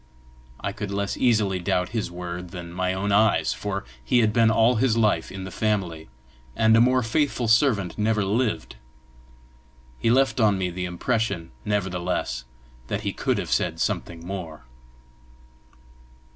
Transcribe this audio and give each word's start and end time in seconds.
I 0.59 0.71
could 0.71 0.89
less 0.89 1.15
easily 1.15 1.59
doubt 1.59 1.89
his 1.89 2.09
word 2.09 2.49
than 2.49 2.73
my 2.73 2.91
own 2.91 3.11
eyes, 3.11 3.53
for 3.53 3.85
he 4.03 4.17
had 4.21 4.33
been 4.33 4.49
all 4.49 4.77
his 4.77 4.97
life 4.97 5.31
in 5.31 5.43
the 5.43 5.51
family, 5.51 6.09
and 6.55 6.75
a 6.75 6.81
more 6.81 7.03
faithful 7.03 7.47
servant 7.47 7.99
never 7.99 8.23
lived. 8.25 8.77
He 9.99 10.09
left 10.09 10.39
on 10.39 10.57
me 10.57 10.71
the 10.71 10.85
impression, 10.85 11.51
nevertheless, 11.65 12.45
that 12.87 13.01
he 13.01 13.13
could 13.13 13.37
have 13.37 13.51
said 13.51 13.79
something 13.79 14.25
more. 14.25 14.63